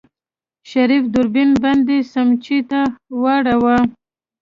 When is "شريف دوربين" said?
0.69-1.49